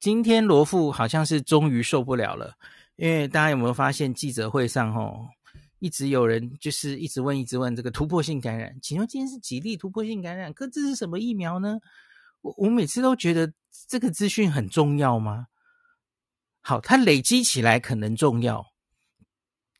[0.00, 2.54] 今天罗富好像是终于受不了了，
[2.96, 5.26] 因为大家有没有发现记者会上吼，
[5.80, 10.52] 一直有人就是一直问一直问这个突破性感染，请问今天是几例突破性感染？
[10.52, 11.80] 可这是什么疫苗呢？
[12.42, 13.52] 我我每次都觉得
[13.88, 15.48] 这个资讯很重要吗？
[16.60, 18.66] 好，它累积起来可能重要，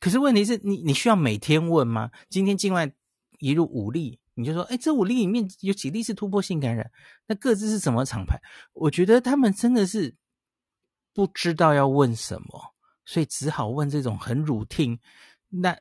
[0.01, 2.11] 可是问题是你你需要每天问吗？
[2.29, 2.91] 今天境外
[3.39, 4.19] 一入五例。
[4.39, 6.89] 你就说，哎，这五例里面有几例是突破性感染？
[7.27, 8.41] 那各自是什么厂牌？
[8.73, 10.15] 我觉得他们真的是
[11.13, 12.73] 不知道要问什么，
[13.05, 15.01] 所以只好问这种很 routine。
[15.49, 15.77] 那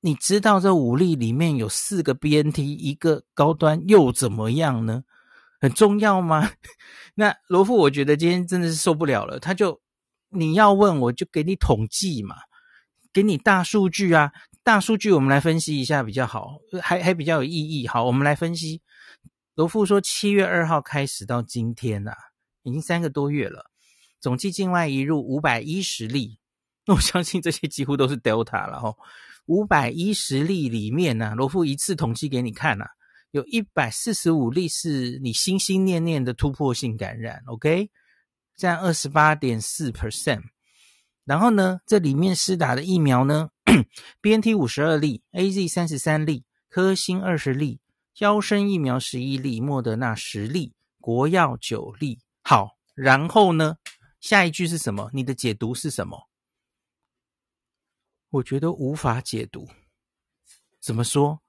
[0.00, 5.04] 你知道这五例里面有四个 BNT，一个高端，又怎么样呢？
[5.60, 6.50] 很重要吗？
[7.14, 9.38] 那罗富，我觉得今天真的是受不了了。
[9.38, 9.78] 他就
[10.30, 12.36] 你要问，我就给你统计嘛，
[13.12, 14.32] 给你大数据啊。
[14.70, 17.88] 大数据，我们来分析一下比较好，还还比较有意义。
[17.88, 18.80] 好，我们来分析。
[19.56, 22.12] 罗富说，七月二号开始到今天呐、
[22.62, 23.68] 已经三个多月了，
[24.20, 26.38] 总计境外移入五百一十例。
[26.86, 28.94] 那 我相信这些几乎都是 Delta 了哈。
[29.46, 32.86] 五百一十例里面呢、啊，罗富一次统计给你看呐、
[33.32, 37.90] 有一百四十五例是你心心念念的突破性感染，OK，
[38.56, 40.44] 占二十八点四 percent。
[41.24, 43.50] 然后呢，这里面施打的疫苗呢，
[44.20, 47.80] BNT 五十二例，AZ 三十三例，科兴二十例，
[48.18, 52.18] 腰生疫苗十一例，莫德纳十例，国药九例。
[52.42, 53.76] 好，然后呢，
[54.20, 55.10] 下一句是什么？
[55.12, 56.28] 你的解读是什么？
[58.30, 59.68] 我觉得无法解读。
[60.80, 61.40] 怎么说？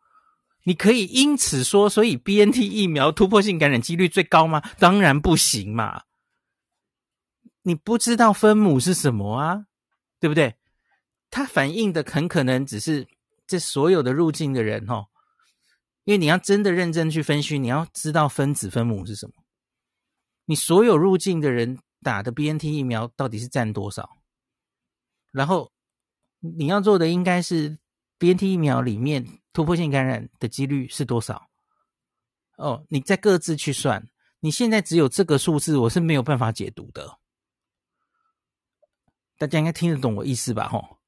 [0.64, 4.62] 你可以因此说，所以 BNT 疫苗突破性感染几率最高吗？
[4.78, 6.04] 当然不行嘛。
[7.64, 9.66] 你不知道分母是什么啊？
[10.20, 10.56] 对不对？
[11.30, 13.08] 它反映的很可能只是
[13.48, 15.08] 这所有的入境的人哦，
[16.04, 19.34] 因为你要真的认真去分析，你要知道分子分母是什么。
[20.46, 24.18] 你所有入境的人打的 BNT 疫苗到底是占多少？
[25.32, 25.72] 然后
[26.40, 27.78] 你要做的应该是
[28.20, 31.48] BNT 疫苗里面突破性感染的几率是多少？
[32.58, 34.10] 哦，你再各自去算。
[34.42, 37.20] 你现在只有这个数字，我是没有办法解读的。
[39.42, 40.68] 大家应该听得懂我意思吧？
[40.68, 41.00] 吼，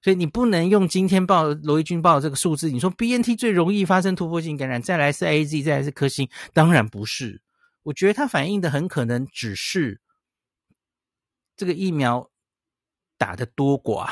[0.00, 7.42] 所以你不能用今天报罗伊军报的这个数字，你说 BNT 最容易发生突破性感染，再来是 AZ，再来是科兴，当然不是。
[7.82, 10.00] 我觉得它反映的很可能只是
[11.54, 12.30] 这个疫苗
[13.18, 14.08] 打的多寡，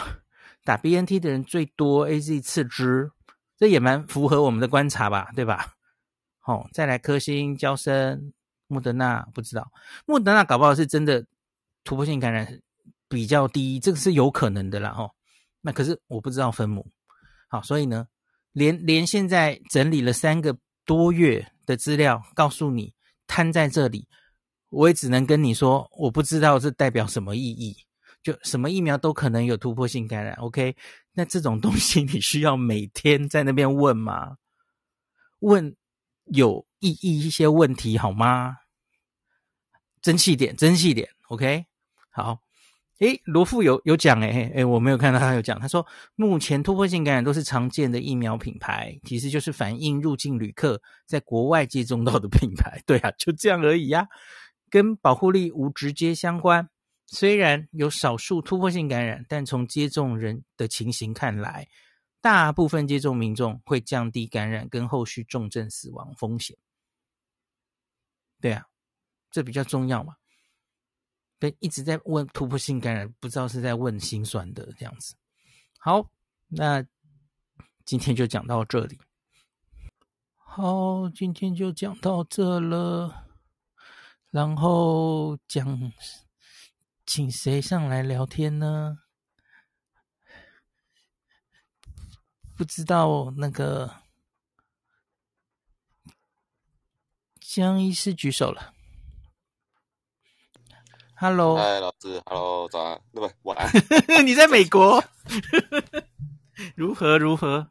[0.62, 3.10] 打 BNT 的人最多，AZ 次之，
[3.56, 5.30] 这也蛮符合我们的观察吧？
[5.34, 5.72] 对吧？
[6.40, 8.34] 好，再来科兴、娇生、
[8.66, 9.72] 莫德纳，不知道
[10.04, 11.24] 莫德纳搞不好是真的
[11.82, 12.60] 突破性感染。
[13.10, 15.10] 比较低，这个是有可能的啦，吼。
[15.60, 16.90] 那可是我不知道分母，
[17.48, 18.06] 好，所以呢，
[18.52, 20.56] 连连现在整理了三个
[20.86, 22.94] 多月的资料，告诉你
[23.26, 24.08] 摊在这里，
[24.70, 27.76] 我也只能跟你说，我不知道这代表什么意义。
[28.22, 30.76] 就什么疫苗都可能有突破性感染，OK？
[31.12, 34.36] 那这种东西你需要每天在那边问吗？
[35.40, 35.74] 问
[36.26, 38.56] 有意义一些问题好吗？
[40.02, 41.66] 争气点，争气点，OK？
[42.10, 42.38] 好。
[43.00, 45.58] 诶，罗富有有讲诶，诶，我没有看到他有讲。
[45.58, 52.78] 他说，目前突破性感染都是常见的疫苗品牌，其实就是反映入境旅客在国外接种到的品牌。
[52.86, 54.06] 对啊，就这样而已呀，
[54.68, 56.68] 跟保护力无直接相关。
[57.06, 61.68] 虽然有少数突破性感染，但从接种人的情形看来，
[62.20, 66.54] 大部分接种民众会降低感染跟后续重症死亡风险。
[68.42, 68.66] 对啊，
[69.30, 70.19] 这比较重要嘛。
[71.40, 75.16] 对，一直在问突破性感染，不知道是在问心酸的这样子。
[75.78, 76.08] 好，
[76.48, 76.84] 那
[77.86, 79.00] 今天就讲到这里。
[80.36, 83.26] 好，今天就讲到这了。
[84.30, 85.92] 然后讲，
[87.06, 88.98] 请谁上来聊天呢？
[92.54, 94.02] 不知道那个
[97.40, 98.74] 江医师举手了。
[101.22, 103.34] Hello，嗨，老师，Hello，早安，对不对？
[103.42, 103.70] 晚安。
[104.24, 105.04] 你在美国？
[106.74, 107.68] 如何如何？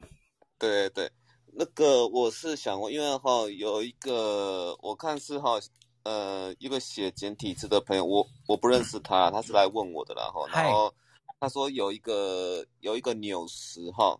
[0.59, 1.11] 对对对，
[1.53, 5.59] 那个我是想问，因为哈有一个我看是哈
[6.03, 10.93] 呃一个写简体字的朋友，我我不认识他，他是来问我的，然后然后
[11.39, 14.15] 他说有一个有一个纽时哈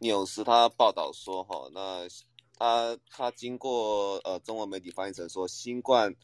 [0.00, 2.06] 纽时他报道说哈，那
[2.58, 6.14] 他他经过呃中文媒体翻译成说新冠。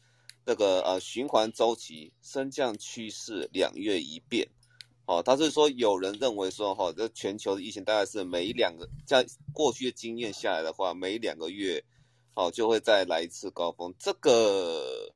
[0.45, 4.47] 这个呃循环周期升降趋势两月一变，
[5.07, 11.83] 哦，他是说有人认为说哈，这全球的疫情大概是每两个在过去的经验下来的话，每两个月，
[12.35, 13.91] 哦就会再来一次高峰。
[13.97, 15.11] 这个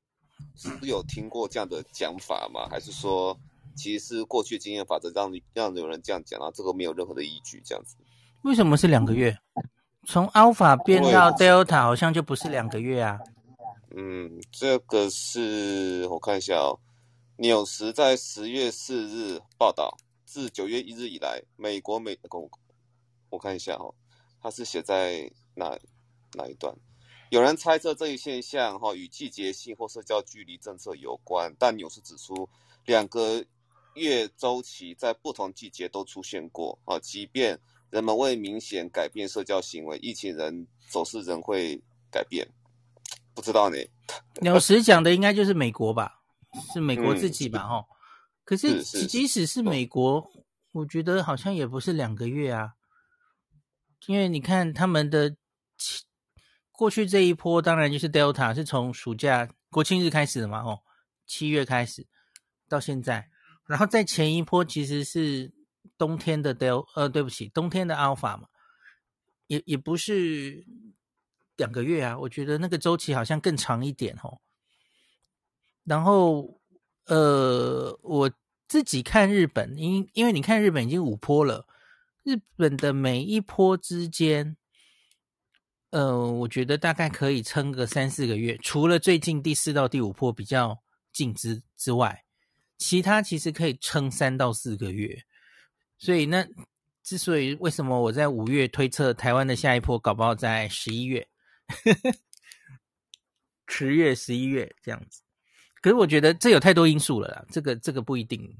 [0.56, 2.68] 是有听过这样的讲法吗？
[2.70, 3.38] 还是说
[3.76, 7.96] 其实是过去经验法则让让有人这样讲，然后这个没有任何的依据这样子？
[8.42, 9.38] 为什么是两个月？
[10.08, 13.20] 从 Alpha 变到 Delta 好像就不是两个月啊？
[13.96, 16.80] 嗯，这个是我看一下哦。
[17.38, 22.50] 纽时在十月四日报道，自九月一日以来，美国美国，
[23.30, 23.94] 我看一下哦，
[24.42, 25.78] 它是写在哪
[26.34, 26.76] 哪一段？
[27.30, 32.50] 有人猜测这一现象哈与季节性或社交距离政策有关，但纽时指出，
[32.86, 33.44] 两个
[33.96, 37.60] 月周期在不同季节都出现过啊，即便。
[37.92, 41.82] 人们未明显改变社交行为，疫情人走势仍会
[42.12, 42.48] 改变，
[43.40, 43.78] 不知道呢。
[44.42, 46.20] 纽时讲的应该就是美国吧，
[46.74, 47.66] 是美国自己吧？
[47.66, 47.86] 哈、嗯，
[48.44, 50.30] 可是即使是美国，
[50.74, 52.74] 我觉得好像也不是两个月啊，
[54.08, 55.38] 因为你看他们的
[56.72, 60.82] 过去这一波，当然就是 Delta 是从暑假国庆日开始的嘛，哦，
[61.26, 62.06] 七月开始
[62.68, 63.30] 到现在，
[63.66, 65.54] 然后在前一波其实是。
[65.98, 68.48] 冬天的 Delta，呃，对不起，冬天的 Alpha 嘛，
[69.48, 70.66] 也也不是
[71.60, 74.40] 两个月啊，我觉得那个周期好像更长一点哦。
[75.84, 76.60] 然后
[77.06, 78.32] 呃，我
[78.68, 81.68] 自己看日本，因因为你看日本已经五波了，
[82.24, 84.56] 日本的每一波之间，
[85.90, 90.82] 呃，我觉得大概可以撑个三四个月，除了最近第四到第五波比较
[91.12, 92.24] 近之之外，
[92.78, 95.24] 其他其实可以撑三到四个月。
[95.98, 96.48] 所以那
[97.04, 101.28] 之所以为什么我在五月推测台湾的下一波搞不好在十一月，
[103.68, 105.22] 十月、十一月这样子，
[105.82, 108.58] 可是我觉得这有太多因素了啦，这个这个不一定，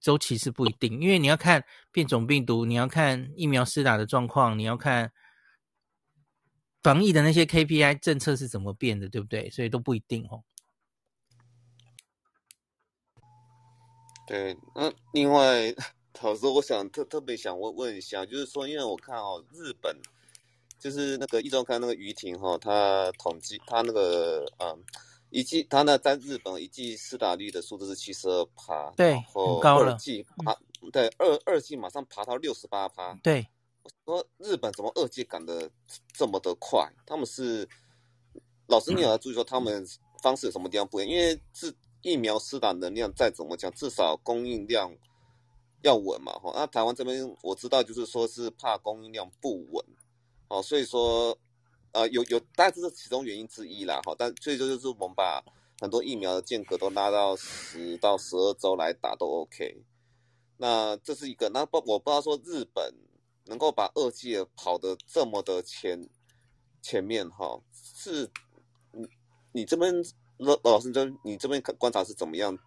[0.00, 5.12] 周期是不一定，因为你要看变种病毒，你要看疫苗施打的状况，你要看
[6.82, 9.48] 防疫的那些 KPI 政策是怎么变的，对不对？
[9.50, 10.42] 所以都不一定哦。
[14.26, 15.74] 对，那另外。
[16.20, 19.98] 老师，我想特特别想问问一下，就是说，因为我看哦，日本
[20.82, 24.82] 就是那个一周刊那个于婷哈，他统计他那个嗯，
[25.30, 29.92] 一季他那在日本一季施打率的数字是七十二趴，对，很高了。
[29.92, 30.56] 二季爬，
[30.90, 33.46] 对，二二季马上爬到六十八趴，对。
[34.04, 35.70] 我说日本怎么二季赶的
[36.12, 36.92] 这么的快？
[37.06, 37.68] 他们是
[38.66, 39.86] 老师，你有要注意说他们
[40.20, 41.12] 方式有什么地方不一样？
[41.12, 44.92] 因为是疫苗施打能量再怎么讲，至少供应量。
[45.82, 49.84] 要稳嘛，哈，那台湾这边我知道，就是说是怕供应量不稳，
[50.52, 51.34] 哦，所以说，
[51.92, 55.42] 呃，有有，大概这是其中原因之一啦，哈，但最终就是我们把
[55.80, 59.82] 很多疫苗的间隔都拉到十到十二周来打都 OK，
[60.58, 62.94] 那这是一个，那不我不知道说日本
[63.46, 66.06] 能够把二剂跑得这么的前
[66.82, 68.30] 前面，哈，是
[68.92, 69.08] 你
[69.52, 69.90] 你这边
[70.36, 72.58] 老老师这你这边观察是怎么样？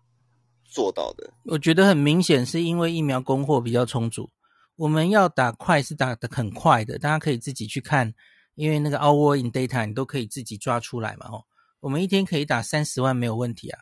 [0.68, 4.32] 做到的，我觉得很明显是因为疫苗供货比较充足。
[4.76, 8.14] 我们要打快是打得很快的，大家可以自己去看，
[8.56, 11.28] 因为那个 Our in Data 你都可以自己抓出来嘛。
[11.28, 11.46] 吼，
[11.80, 13.80] 我们一天可以打三十万没有问题啊。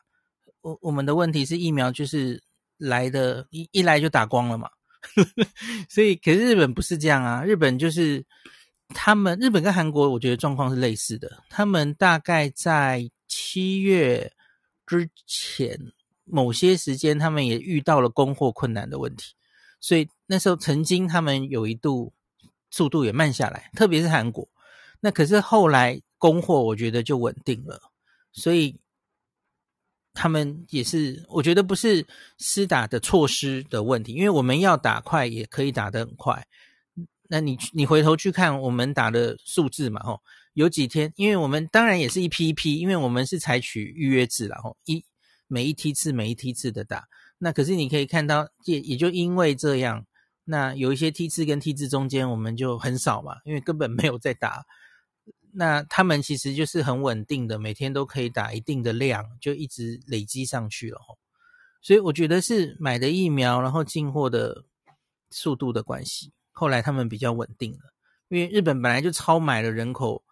[0.62, 2.42] 我我们的问题是疫苗就是
[2.78, 4.69] 来的一一来就打光了嘛。
[5.90, 8.25] 所以，可是日本不是这样啊，日本就是
[8.90, 11.44] 他们日本跟韩国，我觉得状况是类似的。
[11.50, 14.31] 他们大概在七月
[14.86, 15.80] 之前。
[16.25, 19.33] 某些时间，他们也遇到了供货困难的问题，
[19.81, 22.11] 所以那时候曾经他们有一度
[22.71, 24.49] 速度也慢下来，特别是韩国。
[24.99, 27.80] 那可是后来供货，我觉得就稳定了，
[28.31, 28.80] 所以
[30.11, 32.07] 他们也是，我觉得不是
[32.40, 36.47] 施打的措施的问题，因为我们要打快也可以打得很快。
[37.30, 40.19] 那你你回头去看我们打的数字嘛，吼，
[40.54, 45.06] 有几天，因为我们当然也是一批一批，因为我们是采取预约制了，吼一。
[45.47, 50.04] 每一梯次，每一梯次的打，那可是你可以看到，也也就因为这样，
[50.44, 54.66] 那有一些梯次跟梯次中间我们就很少嘛，因为根本没有在打。
[55.54, 61.00] 那他们其实就是很稳定的，每天都可以打一定的量，就一直累积上去了。
[61.81, 64.66] 所以我觉得是买的疫苗，然后进货的
[65.30, 66.31] 速度的关系。
[66.52, 67.94] 后来他们比较稳定了，
[68.30, 70.23] 因为日本本来就超买了人口，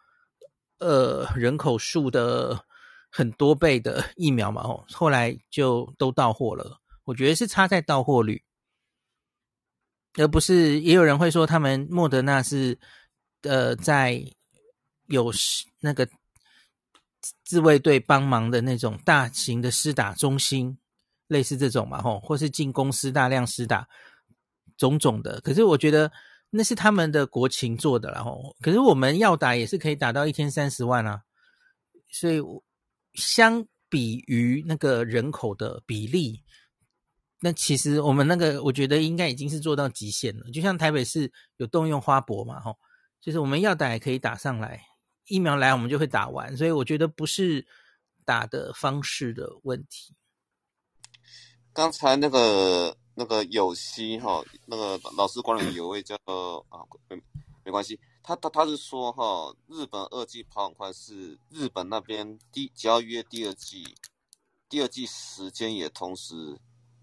[0.79, 2.65] 呃，人口数的。
[3.13, 6.79] 很多倍的疫苗嘛，哦，后来就都到货了。
[7.03, 8.41] 我觉得是差在到货率，
[10.15, 12.77] 而不是也有人会说他们莫德纳是
[13.43, 14.23] 呃在
[15.07, 15.31] 有
[15.79, 16.07] 那个
[17.43, 20.77] 自卫队帮忙的那种大型的施打中心，
[21.27, 23.87] 类似这种嘛，吼，或是进公司大量施打
[24.77, 25.39] 种种的。
[25.41, 26.11] 可是我觉得
[26.49, 31.21] 那是他们的国情做的，然后可是我们要打也是可以打到一天三十万啊，
[32.09, 32.41] 所以。
[33.15, 36.41] 相比于那个人口的比例，
[37.43, 40.49] 那其实我们那个我觉得应该已经是做到极限了。
[40.51, 42.77] 就像台北市有动用花博嘛，吼，
[43.19, 44.85] 就是我们要打也可以打上来，
[45.25, 47.65] 疫苗来我们就会打完，所以我觉得不是
[48.23, 50.13] 打的方式的问题。
[51.73, 56.15] 刚才那个那个有希哈，那个老师管理有位叫
[56.69, 57.19] 啊，没
[57.65, 57.99] 没关系。
[58.21, 63.95] 他他他是说哈，日本二季跑很快，是日本那边第只要约第二季，
[64.69, 66.59] 第二季时间也同时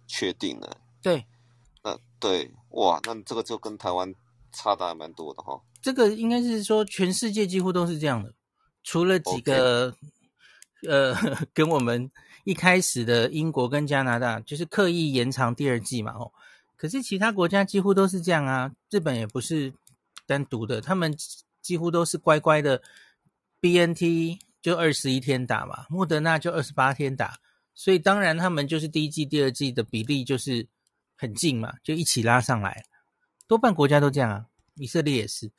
[0.08, 0.76] 确定了。
[1.00, 1.24] 对，
[1.84, 4.12] 那对哇，那这个就跟台湾
[4.52, 5.62] 差的还蛮多的哈。
[5.80, 8.34] 这个应该是说全世界几乎都是这样的，
[8.82, 10.90] 除了几个 Okay.
[10.90, 11.14] 呃
[11.54, 12.10] 跟我们
[12.42, 16.32] 一开始的英国跟加拿大就是刻意延长第二季嘛哦，
[16.76, 19.72] 可是其他国家几乎都是这样啊，日本也不是。
[20.26, 21.16] 单独的，他们
[21.62, 22.82] 几乎都是乖乖的
[23.62, 27.38] ，BNT 就二十一天打嘛，莫德纳就二十八天打，
[27.78, 30.66] 所以当然他们就是第一季、第二季的比例就是
[31.16, 32.84] 很近嘛，就一起拉上来，
[33.46, 35.52] 多半国家都这样啊，以色列也是。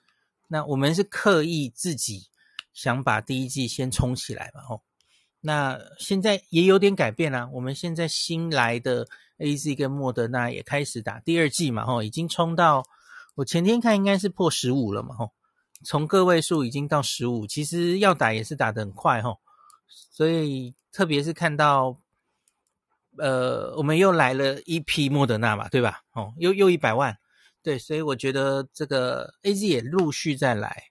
[0.50, 2.28] 那我们是刻意自己
[2.74, 4.82] 想把第一季先冲起来嘛，吼。
[5.40, 9.08] 那现在也有点改变啦，我们现在新来的
[9.38, 12.86] AZ 跟莫德纳也开始打第二季嘛，吼，已经冲到。
[13.36, 15.32] 我前天看应该是破十五了嘛，吼，
[15.86, 19.40] 从个位数已经到十五，其实要打也是打得很快，吼，
[19.88, 21.98] 所以特别是看到，
[23.20, 26.02] 呃，我们又来了一批莫德纳嘛，对吧？
[26.14, 27.18] 哦，又又一百万，
[27.62, 30.86] 对，所以我觉得这个 AZ 也陆续再来，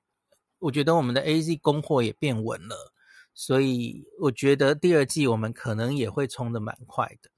[0.58, 2.92] 我觉得我们的 AZ 供货也变稳了，
[3.34, 7.30] 所以我觉得第二季我们可能也会冲的蛮快的。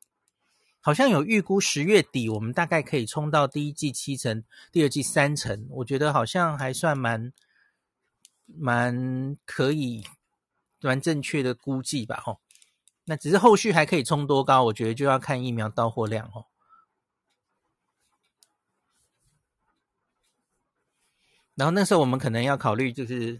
[0.83, 4.43] 好像有预估十月底，我们大概可以冲到第一季七成，
[4.73, 5.67] 第二季三成。
[5.71, 7.33] 我觉得好像还算蛮
[8.47, 10.05] 蛮可以，
[10.81, 12.41] 蛮正确的估计吧，吼。
[13.11, 16.47] 那只是后续还可以冲多高，我觉得就要看疫苗到货量，哦。
[21.57, 23.37] 然后那时候我们可能要考虑，就是。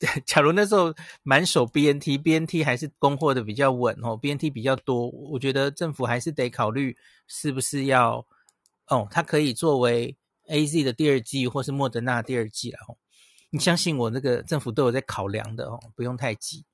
[0.26, 0.92] 假如那时候
[1.22, 6.96] 满手 BNT，BNT 还是供货的比较稳哦，BNT 比较多，我觉得政府还是得考虑
[7.26, 8.26] 是不是要
[8.88, 10.14] 哦，它可以作为
[10.48, 12.96] AZ 的第二季或是莫德纳第二季了哦。
[13.50, 16.64] 你相信我，那个政府都有在考量的哦，不用太急。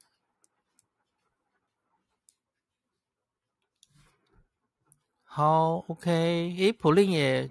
[5.33, 6.11] 好，OK，
[6.59, 7.49] 诶，普林也。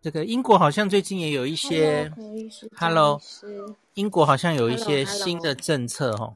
[0.00, 2.10] 这个英国好像最近也有一些
[2.74, 3.20] ，Hello，
[3.92, 6.34] 英国好像有一些新的政策哦。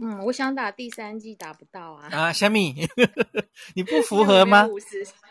[0.00, 2.08] 嗯，我想打第三季打不到啊。
[2.10, 2.74] 啊，虾米，
[3.76, 4.66] 你不符合吗？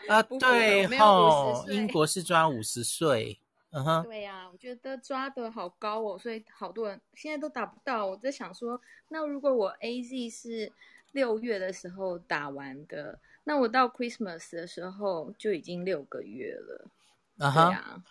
[0.08, 3.40] 啊，对哦，英国是抓五十岁。
[3.70, 4.04] 嗯哼。
[4.04, 8.06] 对呀，我觉得抓的好高哦，所以好多人现在都打不到。
[8.06, 10.72] 我在想说，那如果我 AZ 是
[11.12, 13.18] 六月的时候打完的。
[13.44, 16.90] 那我到 Christmas 的时候就已经六个月了，
[17.38, 18.02] 啊哈，对啊，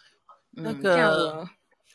[0.52, 1.50] 那个，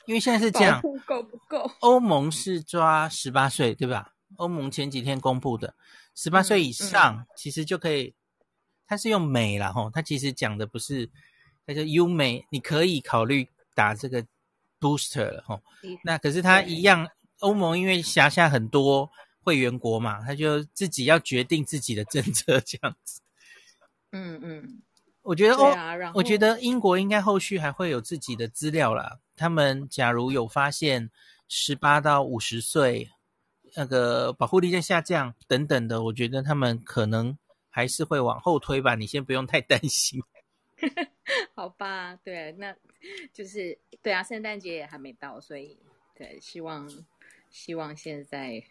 [0.06, 1.70] 因为现在是这样，够不够？
[1.80, 4.14] 欧盟是抓十八岁，对吧？
[4.36, 5.74] 欧盟前几天公布的，
[6.14, 8.12] 十八岁以上其实就可以，
[8.86, 11.08] 它是用美啦吼，它其实讲的不是，
[11.64, 14.26] 它叫 you may，你可以考虑打这个
[14.80, 15.62] booster 了吼。
[16.02, 19.10] 那可是他一样，欧盟因为辖下很多
[19.42, 23.20] 会员国嘛，他就自己要决定自己的政策这样子。
[24.12, 24.82] 嗯嗯，
[25.22, 29.18] 我觉得哦，啊、我觉得英国应该后续还会有自己的资料啦。
[29.36, 31.10] 他们假如有发现
[31.46, 33.10] 十八到五十岁
[33.76, 37.36] 那个保护力在下降等等的，我觉得他们可能
[37.68, 38.94] 还是会往后推吧。
[38.94, 40.22] 你先不用太担心。
[41.54, 42.74] 好吧，对，那
[43.34, 45.78] 就是对啊，圣诞节也还没到，所以
[46.14, 46.88] 对，希望
[47.50, 48.64] 希望现在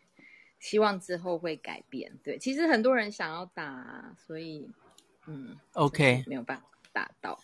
[0.60, 2.12] 希望之后会改变。
[2.24, 4.67] 对，其实很多人想要打，所以。
[5.28, 7.38] 嗯，OK，没有办法打到。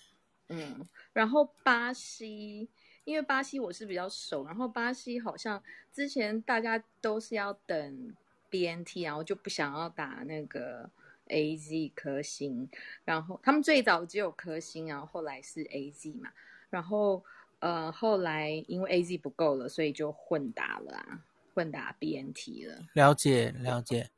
[0.47, 2.69] 嗯，然后巴西，
[3.03, 5.61] 因为巴西我是比较熟，然后巴西好像
[5.91, 8.15] 之前大家都是要等
[8.49, 10.89] BNT，然后就不想要打那个
[11.27, 12.69] AZ 科星，
[13.03, 16.29] 然后他们最早只有科星，然后后来是 AZ 嘛，
[16.69, 17.23] 然后
[17.59, 21.21] 呃后来因为 AZ 不够了，所以就混打了啊，
[21.53, 22.85] 混打 BNT 了。
[22.93, 24.09] 了解了解，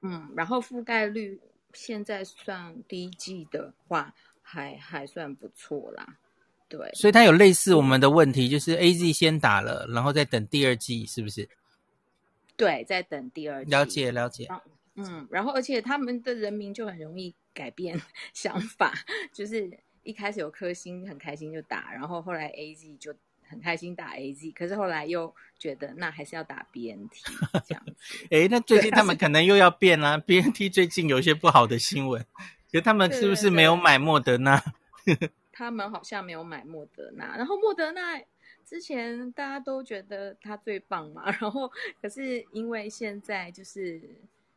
[0.00, 1.40] 嗯，然后覆盖率。
[1.74, 6.16] 现在算第一季的话，还还算不错啦，
[6.68, 6.90] 对。
[6.94, 11.48] 所以它有类似我们的问题，就是 AZ 先打了，然后再等第二季，是不是？
[12.56, 13.70] 对，在等第二季。
[13.70, 14.48] 了解了解。
[14.94, 18.00] 嗯，然后而且他们的人民就很容易改变
[18.32, 18.94] 想法，
[19.34, 19.68] 就是
[20.04, 23.12] 一开始有颗星很开心就打，然后后来 AZ 就
[23.48, 27.10] 很开心打 AZ，可是后来又觉得那还是要打 BNT
[27.66, 27.94] 这样子。
[28.30, 30.18] 哎，那最近他们可能又要变啦、啊。
[30.26, 32.24] BNT 最近有一些不好的新闻，
[32.70, 34.62] 可是他们是不是没有买莫德纳？
[35.52, 38.20] 他们好像没有买莫德纳，然后莫德纳
[38.66, 41.70] 之前大家都觉得他最棒嘛，然后
[42.02, 44.00] 可是因为现在就是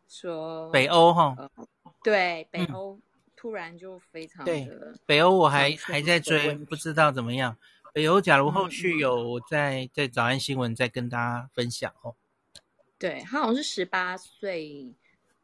[0.08, 1.68] 说北欧哈、呃，
[2.04, 2.98] 对北欧
[3.36, 7.56] 突然就非常的、嗯、对北欧我还还在追，不知道怎么样。
[7.98, 12.14] 北欧假如后续有在、嗯、在早安新闻再跟大家分享哦。
[13.00, 14.94] 对他好像是十八岁。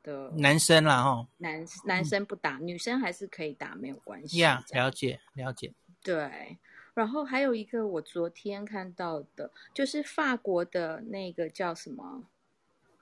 [0.04, 4.40] 的男生啦，哈，男男生不打，嗯，女生还是可以打，没有关系。
[4.40, 5.74] 呀，了解了解。
[6.04, 6.60] 对，
[6.94, 12.26] 然后还有一个我昨天看到的，就是法国的那个叫什么，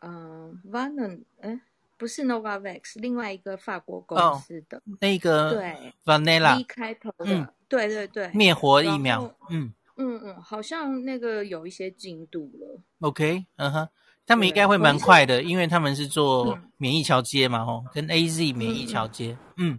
[0.02, 1.60] 嗯，Vanon，哎，
[2.02, 12.82] 不是 Novavax，另外一个法国公司的，哦，那个对，Vanilla 开头的，嗯，对对对，灭活疫苗，嗯嗯嗯，好像那个有一些进度了。
[13.02, 13.88] OK，嗯哼。
[14.26, 19.78] 他们应该会蛮快的，因为他们是做免疫桥接嘛，吼、嗯，跟 AZ 免疫桥接，嗯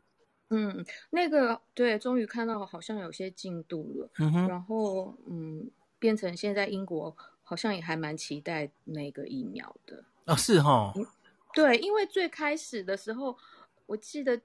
[0.50, 11.06] 嗯，那个对，终于看到好像有些进度了，嗯哼，然后嗯，变成现在英国好像也还蛮期待那个疫苗的，哦，是哈、嗯，
[11.54, 13.36] 对，因为最开始的时候，
[13.86, 14.40] 我记得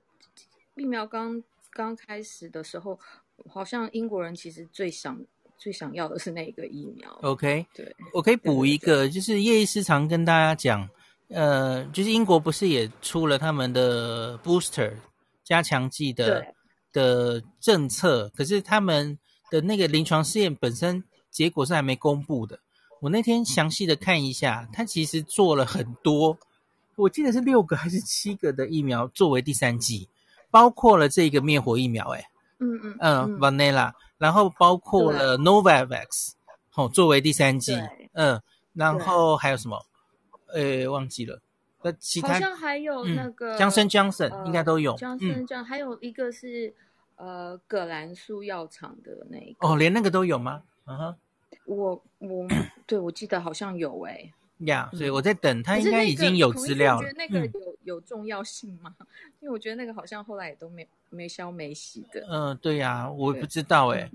[0.75, 2.99] 疫苗刚刚开始的时候，
[3.49, 5.19] 好像英国人其实最想。
[5.59, 7.11] 最想要的是那个疫苗。
[7.23, 10.87] OK，对，我可以补一个，就是叶医师常跟大家讲，
[11.29, 14.93] 呃，就是英国不是也出了他们的 booster
[15.43, 16.45] 加强剂的
[16.93, 19.17] 的政策，可是他们
[19.49, 22.59] 的那个临床试验本身结果是还没公布的。
[23.01, 26.37] 我那天详细的看一下，他其实做了很多，
[26.97, 30.09] 我记得是六个还是七个的疫苗作为第三剂，
[30.51, 33.93] 包括了这个灭活疫苗，哎，嗯嗯嗯，Vanilla。
[34.17, 36.31] 然后包括了 Novavax，
[36.71, 37.79] 好、哦、作为第三剂，
[38.13, 38.41] 嗯，
[38.73, 39.85] 然后还有什么？
[40.51, 41.39] 呃，忘记了。
[41.83, 44.95] 那其他好像还有那个江森江森应该都有。
[44.95, 46.73] 江森江还有一个是
[47.17, 49.67] 呃葛兰素药厂的那个。
[49.67, 50.63] 哦，连那个都有吗？
[50.87, 51.15] 嗯哼。
[51.65, 52.47] 我我
[52.87, 54.33] 对我记得好像有哎、欸。
[54.59, 57.07] 呀、yeah，所以我在等他，应该已经有资料了。
[57.07, 58.95] 觉得那个有、嗯、有重要性吗？
[59.39, 62.21] 因为我觉得那个好像后来也都没没消没息的。
[62.29, 64.09] 嗯、呃，对呀、啊，我不知道哎。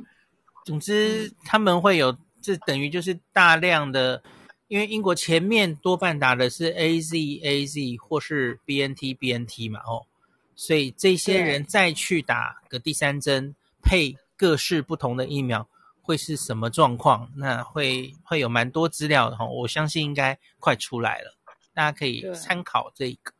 [0.64, 4.22] 总之他们会有，这等于就是大量的，
[4.68, 10.06] 因为英国前面多半打的是 AZ AZ 或是 BNT BNT 嘛，哦，
[10.54, 15.68] 所以这些人再去打个第三针，配各式不同的疫苗。
[16.02, 17.30] 会是什么状况？
[17.36, 21.38] 那会会有蛮多资料的哈，我相信应该快出来了，
[21.72, 23.32] 大家可以参考这个。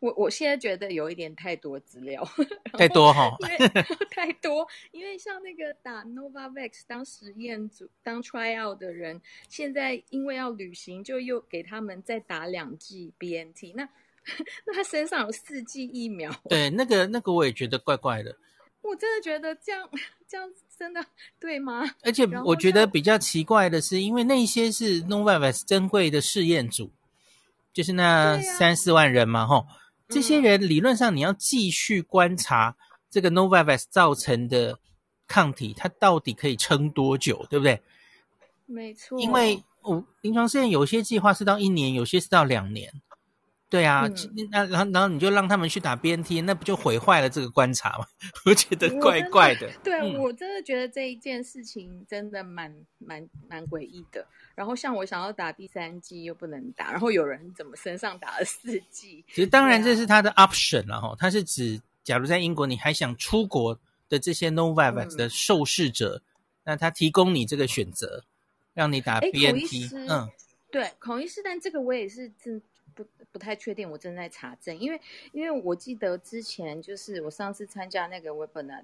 [0.00, 2.22] 我我现在觉得有一点太多资料，
[2.74, 3.34] 太多哈，
[4.10, 13.88] 太多，因为像那个打 Novavax 当实验组当 trial 的人，现在因为要旅行，就又给他们再打两剂 BNT，那
[14.66, 18.36] 那他身上有四剂疫苗，对，那个那个我也觉得怪怪的。
[18.82, 19.88] 我真的觉得这样
[20.28, 21.04] 这样真的
[21.38, 21.82] 对吗？
[22.02, 26.90] 而且我觉得比较奇怪的是，因为那些是 Novavax 珍贵的试验组，
[27.72, 29.66] 就是那三四万人嘛，吼，
[30.08, 32.76] 这些人理论上你要继续观察
[33.10, 34.78] 这个 Novavax 造成的
[35.28, 37.82] 抗体，它到底可以撑多久，对不对？
[38.66, 42.90] 没错，因为我临床试验有些计划是到一年，有些是到两年。
[43.70, 44.04] 对啊，
[44.50, 48.04] 那、嗯、然后然后你就让他们去打 BNT，那不就毁坏了这个观察吗？
[48.44, 49.68] 我觉得怪怪的。
[49.68, 54.26] 的对、嗯，我真的觉得这一件事情真的蛮蛮蛮诡异的。
[54.56, 59.24] 然后像我想要打第三季又不能打，然后有人怎么身上打了四季？
[59.28, 63.78] 其实当然这是他的 option 了哈，他是指假如在英国你还想出国
[64.08, 66.26] 的这些 Novavax 的受试者、嗯，
[66.64, 68.24] 那他提供你这个选择，
[68.74, 69.94] 让你打 BNT。
[70.08, 70.28] 嗯，
[70.72, 72.60] 对，孔医师，但这个我也是真。
[73.32, 75.00] 不太确定，我正在查证，因为
[75.32, 78.82] 因为我记得之前就是我上次参加那个 webinar，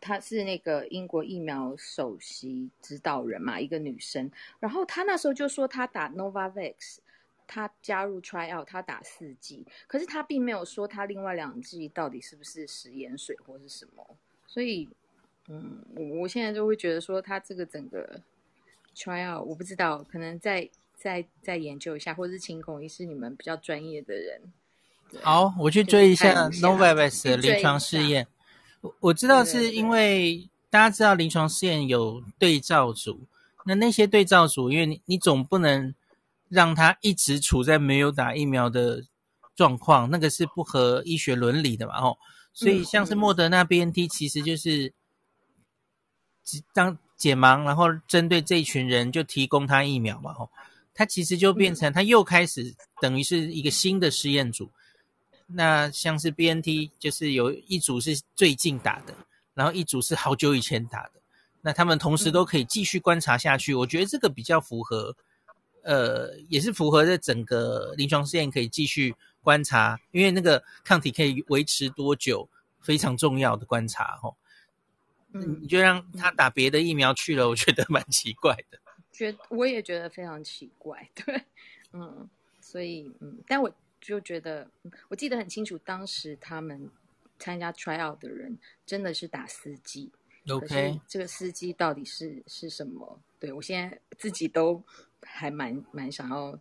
[0.00, 6.98] 她是那个英国疫苗首席指导人嘛，一个女生，然后她那时候就说她打 Novavax，
[7.46, 14.16] 她加入 tryout，她打四剂，可是她并没有说她另外两剂到底是不是食盐水或是什么，
[14.46, 14.88] 所以
[15.48, 15.82] 嗯，
[16.20, 18.20] 我现在就会觉得说她这个整个
[18.94, 20.68] tryout，我不知道，可能在。
[21.00, 24.52] 再再研究一下，或者是请孔医师你们比较专业的人。
[25.22, 28.26] 好，我去追一下 Novavax 的临床试验。
[28.82, 33.20] 我我知道是因为大家知道临床试验有对照组，
[33.64, 35.94] 那那些对照组，因为你你总不能
[36.50, 39.04] 让他一直处在没有打疫苗的
[39.56, 42.18] 状况，那个是不合医学伦理的嘛，吼。
[42.52, 44.92] 所以像是莫德纳 BNT，其实就是
[46.74, 46.98] 当。
[47.20, 50.48] 解盲，然后针对这一群人就提供他疫苗嘛，吼，
[51.00, 54.70] 他其实就变成它又开始等于是一个新的试验组。
[55.46, 59.14] 那像是 BNT，就是有一组是最近打的，
[59.54, 61.12] 然后一组是好久以前打的，
[61.62, 63.72] 那他们同时都可以继续观察下去。
[63.74, 65.16] 我觉得这个比较符合，
[65.84, 72.46] 呃，也是符合这整个临床试验可以继续观察，因为那个抗体可以维持多久，
[72.82, 74.36] 非常重要的观察，哦。
[75.32, 78.78] 嗯，你就让他打别的疫苗去了，我觉得蛮奇怪的。
[79.12, 81.42] 觉我也觉得非常奇怪， 对，
[81.92, 82.28] 嗯，
[82.60, 83.72] 所以嗯，但我。
[84.02, 84.66] 就觉得，
[85.08, 86.88] 我记得很清楚，当时他们
[87.38, 90.10] 参加 tryout 的人真的是打司机。
[90.48, 93.20] OK，这个司机到底是是什么？
[93.38, 94.82] 对，我现在自己都
[95.20, 96.58] 还蛮蛮想要，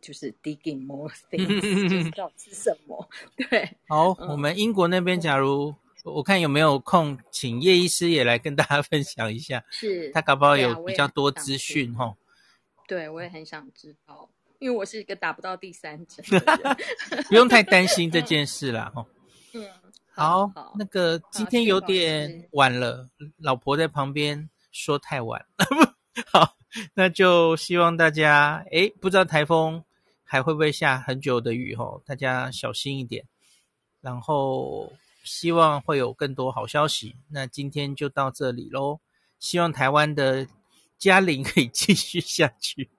[0.00, 3.06] 就是 digging more things，就 知道是什么。
[3.36, 9.64] 对，好，嗯、我们英国那边，假如我看有没有空，请叶医师也来跟大家 分享一下。
[9.70, 12.14] 是，他搞不好有比较多资讯哈。
[12.88, 14.28] 对，我也很想知道。
[14.58, 16.24] 因为我是一个打不到第三针
[17.28, 18.92] 不用太担心这件事啦。
[18.94, 19.04] 哈。
[19.54, 19.68] 嗯，
[20.12, 25.44] 好，好，那个今天有点晚了，老婆在旁边说太晚。
[26.30, 26.56] 好，
[26.94, 29.82] 那就希望大家，诶，不知道台风
[30.22, 33.24] 还会不会下很久的雨哦，大家小心一点。
[34.00, 37.16] 然后希望会有更多好消息。
[37.28, 39.00] 那今天就到这里喽，
[39.38, 40.46] 希望台湾的
[40.98, 42.90] 嘉玲可以继续下去。